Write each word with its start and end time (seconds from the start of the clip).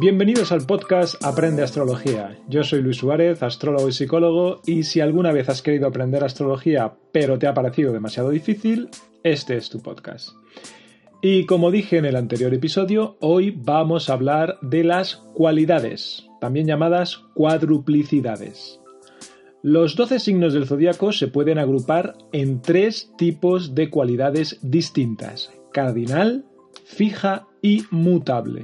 Bienvenidos 0.00 0.50
al 0.50 0.64
podcast 0.64 1.22
Aprende 1.22 1.62
Astrología. 1.62 2.38
Yo 2.48 2.64
soy 2.64 2.80
Luis 2.80 2.96
Suárez, 2.96 3.42
astrólogo 3.42 3.86
y 3.86 3.92
psicólogo, 3.92 4.62
y 4.64 4.84
si 4.84 5.02
alguna 5.02 5.30
vez 5.30 5.50
has 5.50 5.60
querido 5.60 5.86
aprender 5.86 6.24
astrología 6.24 6.94
pero 7.12 7.38
te 7.38 7.46
ha 7.46 7.52
parecido 7.52 7.92
demasiado 7.92 8.30
difícil, 8.30 8.88
este 9.24 9.58
es 9.58 9.68
tu 9.68 9.82
podcast. 9.82 10.30
Y 11.20 11.44
como 11.44 11.70
dije 11.70 11.98
en 11.98 12.06
el 12.06 12.16
anterior 12.16 12.54
episodio, 12.54 13.18
hoy 13.20 13.50
vamos 13.54 14.08
a 14.08 14.14
hablar 14.14 14.56
de 14.62 14.84
las 14.84 15.16
cualidades, 15.34 16.26
también 16.40 16.66
llamadas 16.66 17.18
cuadruplicidades. 17.34 18.80
Los 19.62 19.96
12 19.96 20.18
signos 20.18 20.54
del 20.54 20.66
zodiaco 20.66 21.12
se 21.12 21.28
pueden 21.28 21.58
agrupar 21.58 22.16
en 22.32 22.62
tres 22.62 23.12
tipos 23.18 23.74
de 23.74 23.90
cualidades 23.90 24.60
distintas: 24.62 25.52
cardinal, 25.74 26.46
fija 26.86 27.48
y 27.60 27.82
mutable. 27.90 28.62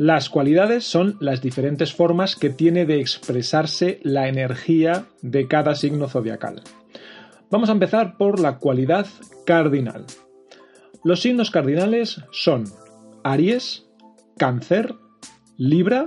Las 0.00 0.30
cualidades 0.30 0.84
son 0.84 1.18
las 1.20 1.42
diferentes 1.42 1.92
formas 1.92 2.34
que 2.34 2.48
tiene 2.48 2.86
de 2.86 3.00
expresarse 3.00 4.00
la 4.02 4.28
energía 4.28 5.04
de 5.20 5.46
cada 5.46 5.74
signo 5.74 6.08
zodiacal. 6.08 6.62
Vamos 7.50 7.68
a 7.68 7.72
empezar 7.72 8.16
por 8.16 8.40
la 8.40 8.56
cualidad 8.56 9.06
cardinal. 9.44 10.06
Los 11.04 11.20
signos 11.20 11.50
cardinales 11.50 12.22
son 12.32 12.64
Aries, 13.24 13.90
Cáncer, 14.38 14.94
Libra 15.58 16.06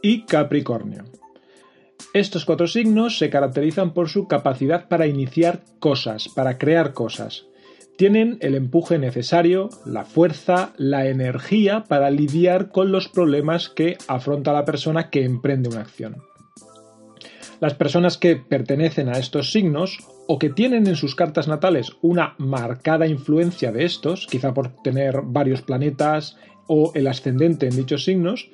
y 0.00 0.26
Capricornio. 0.26 1.02
Estos 2.12 2.44
cuatro 2.44 2.68
signos 2.68 3.18
se 3.18 3.30
caracterizan 3.30 3.94
por 3.94 4.08
su 4.08 4.28
capacidad 4.28 4.86
para 4.86 5.08
iniciar 5.08 5.64
cosas, 5.80 6.28
para 6.28 6.56
crear 6.56 6.92
cosas, 6.92 7.46
tienen 7.96 8.38
el 8.40 8.54
empuje 8.54 8.98
necesario, 8.98 9.68
la 9.84 10.04
fuerza, 10.04 10.72
la 10.76 11.06
energía 11.06 11.84
para 11.84 12.10
lidiar 12.10 12.70
con 12.70 12.90
los 12.90 13.08
problemas 13.08 13.68
que 13.68 13.96
afronta 14.08 14.52
la 14.52 14.64
persona 14.64 15.10
que 15.10 15.24
emprende 15.24 15.68
una 15.68 15.80
acción. 15.80 16.22
Las 17.60 17.74
personas 17.74 18.18
que 18.18 18.36
pertenecen 18.36 19.08
a 19.08 19.18
estos 19.18 19.52
signos 19.52 19.98
o 20.26 20.38
que 20.38 20.50
tienen 20.50 20.86
en 20.86 20.96
sus 20.96 21.14
cartas 21.14 21.48
natales 21.48 21.92
una 22.02 22.34
marcada 22.38 23.06
influencia 23.06 23.70
de 23.72 23.84
estos, 23.84 24.26
quizá 24.26 24.52
por 24.52 24.82
tener 24.82 25.20
varios 25.22 25.62
planetas 25.62 26.36
o 26.66 26.92
el 26.94 27.06
ascendente 27.06 27.66
en 27.66 27.76
dichos 27.76 28.04
signos, 28.04 28.48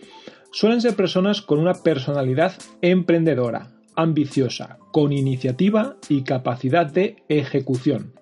suelen 0.53 0.81
ser 0.81 0.95
personas 0.97 1.41
con 1.41 1.59
una 1.59 1.75
personalidad 1.75 2.53
emprendedora, 2.83 3.70
ambiciosa, 3.97 4.78
con 4.93 5.12
iniciativa 5.12 5.97
y 6.09 6.22
capacidad 6.22 6.87
de 6.87 7.17
ejecución. 7.28 8.20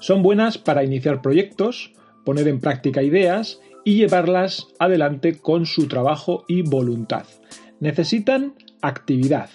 Son 0.00 0.22
buenas 0.22 0.56
para 0.56 0.82
iniciar 0.82 1.20
proyectos, 1.22 1.92
poner 2.24 2.48
en 2.48 2.58
práctica 2.58 3.02
ideas 3.02 3.60
y 3.84 3.96
llevarlas 3.96 4.68
adelante 4.78 5.38
con 5.38 5.66
su 5.66 5.88
trabajo 5.88 6.44
y 6.48 6.62
voluntad. 6.62 7.26
Necesitan 7.80 8.54
actividad, 8.80 9.50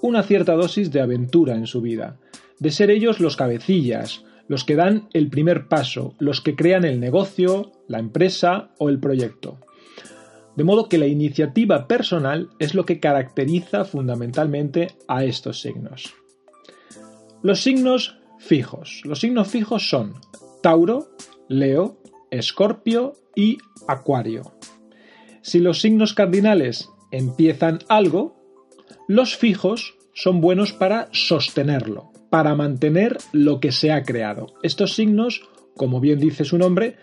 una 0.00 0.22
cierta 0.22 0.54
dosis 0.54 0.90
de 0.90 1.02
aventura 1.02 1.54
en 1.54 1.66
su 1.66 1.82
vida, 1.82 2.18
de 2.58 2.70
ser 2.70 2.90
ellos 2.90 3.20
los 3.20 3.36
cabecillas, 3.36 4.24
los 4.48 4.64
que 4.64 4.74
dan 4.74 5.08
el 5.12 5.28
primer 5.28 5.68
paso, 5.68 6.14
los 6.18 6.40
que 6.40 6.56
crean 6.56 6.84
el 6.84 6.98
negocio, 6.98 7.72
la 7.86 7.98
empresa 7.98 8.70
o 8.78 8.88
el 8.88 8.98
proyecto. 8.98 9.58
De 10.56 10.64
modo 10.64 10.88
que 10.88 10.98
la 10.98 11.06
iniciativa 11.06 11.86
personal 11.86 12.48
es 12.58 12.74
lo 12.74 12.84
que 12.84 13.00
caracteriza 13.00 13.84
fundamentalmente 13.84 14.88
a 15.06 15.24
estos 15.24 15.60
signos. 15.60 16.14
Los 17.42 17.60
signos 17.60 18.17
fijos. 18.38 19.02
Los 19.04 19.20
signos 19.20 19.48
fijos 19.48 19.88
son 19.88 20.14
Tauro, 20.62 21.10
Leo, 21.48 22.00
Escorpio 22.30 23.14
y 23.34 23.58
Acuario. 23.86 24.52
Si 25.42 25.60
los 25.60 25.80
signos 25.80 26.14
cardinales 26.14 26.90
empiezan 27.10 27.80
algo, 27.88 28.36
los 29.06 29.36
fijos 29.36 29.96
son 30.12 30.40
buenos 30.40 30.72
para 30.72 31.08
sostenerlo, 31.12 32.12
para 32.30 32.54
mantener 32.54 33.16
lo 33.32 33.60
que 33.60 33.72
se 33.72 33.92
ha 33.92 34.02
creado. 34.02 34.54
Estos 34.62 34.94
signos, 34.94 35.48
como 35.76 36.00
bien 36.00 36.18
dice 36.18 36.44
su 36.44 36.58
nombre, 36.58 36.96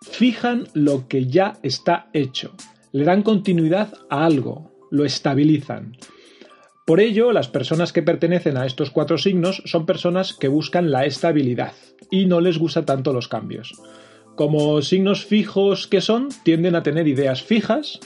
fijan 0.00 0.66
lo 0.74 1.06
que 1.06 1.26
ya 1.26 1.58
está 1.62 2.08
hecho, 2.12 2.54
le 2.92 3.04
dan 3.04 3.22
continuidad 3.22 3.92
a 4.10 4.24
algo, 4.24 4.72
lo 4.90 5.04
estabilizan. 5.04 5.96
Por 6.92 7.00
ello, 7.00 7.32
las 7.32 7.48
personas 7.48 7.90
que 7.90 8.02
pertenecen 8.02 8.58
a 8.58 8.66
estos 8.66 8.90
cuatro 8.90 9.16
signos 9.16 9.62
son 9.64 9.86
personas 9.86 10.34
que 10.34 10.48
buscan 10.48 10.90
la 10.90 11.06
estabilidad 11.06 11.72
y 12.10 12.26
no 12.26 12.42
les 12.42 12.58
gusta 12.58 12.84
tanto 12.84 13.14
los 13.14 13.28
cambios. 13.28 13.80
Como 14.36 14.82
signos 14.82 15.24
fijos 15.24 15.86
que 15.86 16.02
son, 16.02 16.28
tienden 16.44 16.74
a 16.74 16.82
tener 16.82 17.08
ideas 17.08 17.42
fijas, 17.42 17.98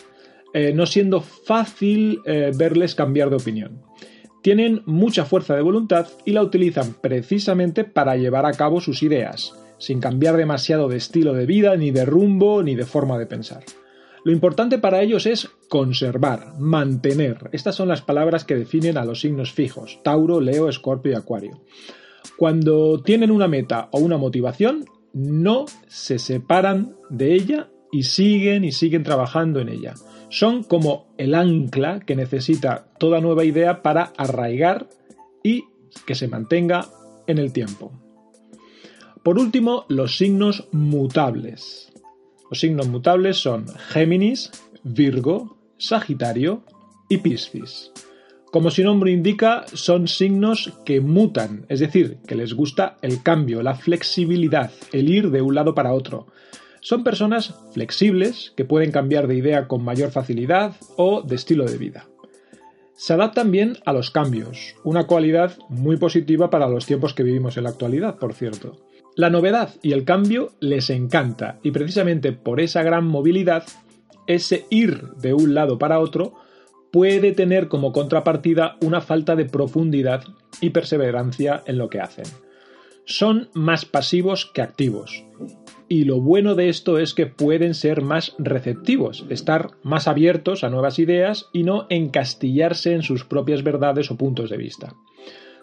eh, 0.55 0.73
no 0.73 0.87
siendo 0.87 1.21
fácil 1.21 2.21
eh, 2.27 2.53
verles 2.57 2.95
cambiar 2.95 3.29
de 3.29 3.35
opinión. 3.35 3.83
Tienen 4.41 4.83
mucha 4.87 5.25
fuerza 5.25 5.57
de 5.57 5.63
voluntad 5.63 6.07
y 6.25 6.31
la 6.31 6.45
utilizan 6.45 6.95
precisamente 7.03 7.83
para 7.83 8.15
llevar 8.15 8.47
a 8.47 8.53
cabo 8.53 8.81
sus 8.81 9.03
ideas, 9.03 9.53
sin 9.79 9.99
cambiar 9.99 10.37
demasiado 10.37 10.87
de 10.87 10.99
estilo 10.99 11.33
de 11.33 11.45
vida, 11.45 11.75
ni 11.75 11.91
de 11.91 12.05
rumbo, 12.05 12.63
ni 12.63 12.77
de 12.77 12.87
forma 12.87 13.19
de 13.19 13.27
pensar. 13.27 13.65
Lo 14.23 14.31
importante 14.31 14.79
para 14.79 15.03
ellos 15.03 15.27
es 15.27 15.49
conservar, 15.69 16.59
mantener. 16.59 17.51
Estas 17.53 17.75
son 17.75 17.89
las 17.89 18.03
palabras 18.03 18.45
que 18.45 18.57
definen 18.57 18.99
a 18.99 19.05
los 19.05 19.21
signos 19.21 19.53
fijos, 19.53 20.01
Tauro, 20.03 20.41
Leo, 20.41 20.69
Escorpio 20.69 21.13
y 21.13 21.15
Acuario. 21.15 21.61
Cuando 22.37 23.03
tienen 23.03 23.31
una 23.31 23.49
meta 23.49 23.89
o 23.93 23.99
una 23.99 24.19
motivación, 24.19 24.85
no 25.13 25.65
se 25.87 26.19
separan 26.19 26.97
de 27.09 27.35
ella 27.35 27.71
y 27.91 28.03
siguen 28.03 28.65
y 28.65 28.73
siguen 28.73 29.03
trabajando 29.03 29.61
en 29.61 29.69
ella. 29.69 29.95
Son 30.29 30.63
como 30.63 31.15
el 31.17 31.35
ancla 31.35 32.01
que 32.01 32.17
necesita 32.17 32.89
toda 32.99 33.21
nueva 33.21 33.45
idea 33.45 33.83
para 33.83 34.13
arraigar 34.17 34.89
y 35.43 35.65
que 36.05 36.15
se 36.15 36.29
mantenga 36.29 36.89
en 37.27 37.39
el 37.39 37.53
tiempo. 37.53 37.93
Por 39.23 39.39
último, 39.39 39.87
los 39.89 40.19
signos 40.19 40.69
mutables. 40.73 41.93
Los 42.51 42.61
signos 42.61 42.89
mutables 42.89 43.39
son 43.39 43.67
Géminis, 43.89 44.51
Virgo, 44.89 45.59
Sagitario 45.79 46.63
y 47.09 47.19
Piscis. 47.19 47.91
Como 48.53 48.71
su 48.71 48.85
nombre 48.85 49.11
indica, 49.11 49.65
son 49.73 50.07
signos 50.07 50.79
que 50.85 51.01
mutan, 51.01 51.67
es 51.69 51.81
decir, 51.81 52.19
que 52.25 52.37
les 52.37 52.55
gusta 52.55 52.97
el 53.03 53.21
cambio, 53.21 53.65
la 53.65 53.75
flexibilidad, 53.75 54.71
el 54.93 55.09
ir 55.09 55.31
de 55.33 55.43
un 55.43 55.57
lado 55.57 55.75
para 55.75 55.93
otro. 55.93 56.29
Son 56.81 57.03
personas 57.03 57.57
flexibles 57.73 58.53
que 58.57 58.65
pueden 58.65 58.93
cambiar 58.93 59.27
de 59.27 59.35
idea 59.35 59.67
con 59.67 59.83
mayor 59.83 60.13
facilidad 60.13 60.77
o 60.97 61.21
de 61.23 61.35
estilo 61.35 61.65
de 61.65 61.79
vida. 61.79 62.07
Se 62.95 63.13
adaptan 63.13 63.51
bien 63.51 63.79
a 63.85 63.93
los 63.93 64.13
cambios, 64.13 64.77
una 64.85 65.09
cualidad 65.09 65.59
muy 65.69 65.97
positiva 65.97 66.49
para 66.49 66.69
los 66.69 66.87
tiempos 66.87 67.13
que 67.13 67.25
vivimos 67.25 67.57
en 67.57 67.65
la 67.65 67.71
actualidad, 67.71 68.19
por 68.21 68.35
cierto. 68.35 68.87
La 69.17 69.31
novedad 69.31 69.71
y 69.83 69.93
el 69.93 70.05
cambio 70.05 70.53
les 70.61 70.91
encanta 70.91 71.59
y 71.63 71.73
precisamente 71.73 72.33
por 72.33 72.61
esa 72.61 72.83
gran 72.83 73.07
movilidad, 73.07 73.65
ese 74.27 74.67
ir 74.71 75.15
de 75.17 75.35
un 75.35 75.55
lado 75.55 75.79
para 75.79 76.01
otro 76.01 76.35
puede 76.93 77.33
tener 77.33 77.69
como 77.69 77.93
contrapartida 77.93 78.77
una 78.81 79.01
falta 79.01 79.37
de 79.37 79.45
profundidad 79.45 80.25
y 80.61 80.71
perseverancia 80.71 81.63
en 81.67 81.79
lo 81.79 81.89
que 81.89 82.01
hacen. 82.01 82.27
Son 83.05 83.49
más 83.55 83.85
pasivos 83.85 84.47
que 84.47 84.63
activos. 84.63 85.25
Y 85.89 86.05
lo 86.05 86.21
bueno 86.21 86.55
de 86.55 86.69
esto 86.69 86.99
es 86.99 87.15
que 87.15 87.27
pueden 87.27 87.75
ser 87.75 88.03
más 88.03 88.35
receptivos, 88.39 89.25
estar 89.31 89.71
más 89.83 90.09
abiertos 90.09 90.65
a 90.65 90.71
nuevas 90.71 90.99
ideas 90.99 91.49
y 91.53 91.63
no 91.63 91.87
encastillarse 91.91 92.93
en 92.93 93.03
sus 93.03 93.25
propias 93.25 93.63
verdades 93.63 94.11
o 94.11 94.17
puntos 94.17 94.51
de 94.51 94.57
vista 94.57 94.95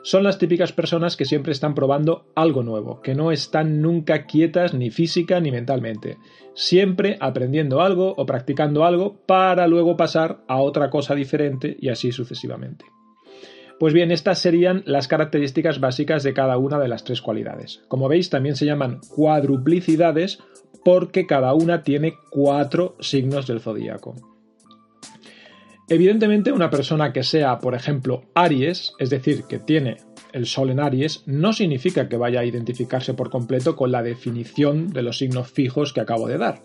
son 0.04 0.24
las 0.24 0.38
típicas 0.38 0.74
personas 0.74 1.18
que 1.18 1.26
siempre 1.26 1.54
están 1.54 1.74
probando 1.74 2.26
algo 2.36 2.62
nuevo, 2.62 3.02
que 3.02 3.16
no 3.16 3.32
están 3.32 3.82
nunca 3.82 4.26
quietas 4.26 4.74
ni 4.74 4.92
física 4.92 5.40
ni 5.40 5.50
mentalmente, 5.50 6.18
siempre 6.54 7.18
aprendiendo 7.20 7.82
algo 7.82 8.14
o 8.18 8.26
practicando 8.26 8.84
algo 8.84 9.16
para 9.26 9.66
luego 9.68 9.98
pasar 9.98 10.44
a 10.48 10.62
otra 10.62 10.90
cosa 10.90 11.16
diferente 11.16 11.78
y 11.80 11.90
así 11.90 12.12
sucesivamente. 12.12 12.86
Pues 13.80 13.94
bien, 13.94 14.12
estas 14.12 14.40
serían 14.40 14.84
las 14.86 15.08
características 15.08 15.80
básicas 15.80 16.22
de 16.24 16.34
cada 16.34 16.58
una 16.58 16.80
de 16.80 16.88
las 16.88 17.04
tres 17.04 17.22
cualidades. 17.22 17.82
Como 17.88 18.08
veis, 18.08 18.30
también 18.30 18.56
se 18.56 18.66
llaman 18.66 19.00
cuadruplicidades 19.16 20.40
porque 20.86 21.26
cada 21.26 21.54
una 21.54 21.84
tiene 21.84 22.14
cuatro 22.30 22.96
signos 23.00 23.48
del 23.48 23.62
zodíaco. 23.62 24.33
Evidentemente, 25.94 26.52
una 26.52 26.72
persona 26.72 27.14
que 27.14 27.22
sea, 27.22 27.60
por 27.60 27.76
ejemplo, 27.76 28.24
Aries, 28.34 28.94
es 28.98 29.12
decir, 29.12 29.44
que 29.44 29.60
tiene 29.60 29.98
el 30.32 30.48
Sol 30.48 30.72
en 30.72 30.80
Aries, 30.80 31.22
no 31.28 31.54
significa 31.54 32.10
que 32.10 32.18
vaya 32.18 32.40
a 32.40 32.46
identificarse 32.46 33.14
por 33.14 33.30
completo 33.30 33.76
con 33.76 33.92
la 33.92 34.02
definición 34.02 34.90
de 34.90 35.04
los 35.04 35.20
signos 35.20 35.52
fijos 35.52 35.94
que 35.94 36.02
acabo 36.02 36.28
de 36.28 36.40
dar. 36.40 36.64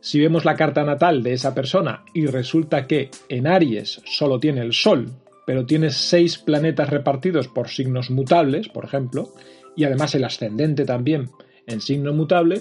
Si 0.00 0.20
vemos 0.20 0.44
la 0.44 0.56
carta 0.56 0.84
natal 0.84 1.22
de 1.22 1.32
esa 1.32 1.54
persona 1.54 2.04
y 2.12 2.26
resulta 2.26 2.86
que 2.86 3.08
en 3.30 3.46
Aries 3.46 4.02
solo 4.04 4.38
tiene 4.38 4.60
el 4.60 4.74
Sol, 4.74 5.06
pero 5.46 5.64
tiene 5.64 5.88
seis 5.88 6.36
planetas 6.36 6.90
repartidos 6.90 7.48
por 7.48 7.68
signos 7.68 8.10
mutables, 8.10 8.68
por 8.68 8.84
ejemplo, 8.84 9.32
y 9.74 9.84
además 9.84 10.14
el 10.14 10.24
ascendente 10.24 10.84
también 10.84 11.30
en 11.66 11.80
signo 11.80 12.12
mutable, 12.12 12.60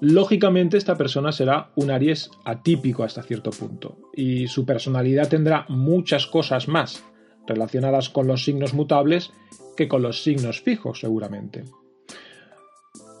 Lógicamente 0.00 0.76
esta 0.76 0.96
persona 0.96 1.32
será 1.32 1.70
un 1.74 1.90
Aries 1.90 2.30
atípico 2.44 3.02
hasta 3.02 3.22
cierto 3.22 3.50
punto 3.50 3.98
y 4.14 4.46
su 4.46 4.64
personalidad 4.64 5.28
tendrá 5.28 5.66
muchas 5.68 6.26
cosas 6.26 6.68
más 6.68 7.02
relacionadas 7.48 8.08
con 8.08 8.28
los 8.28 8.44
signos 8.44 8.74
mutables 8.74 9.32
que 9.76 9.88
con 9.88 10.02
los 10.02 10.22
signos 10.22 10.60
fijos 10.60 11.00
seguramente. 11.00 11.64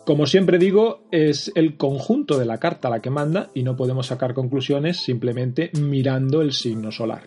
Como 0.06 0.26
siempre 0.26 0.58
digo, 0.58 1.02
es 1.10 1.52
el 1.54 1.76
conjunto 1.76 2.38
de 2.38 2.46
la 2.46 2.58
carta 2.58 2.88
la 2.88 3.00
que 3.00 3.10
manda 3.10 3.50
y 3.54 3.62
no 3.62 3.76
podemos 3.76 4.06
sacar 4.06 4.32
conclusiones 4.32 4.98
simplemente 4.98 5.70
mirando 5.78 6.40
el 6.42 6.52
signo 6.52 6.92
solar. 6.92 7.24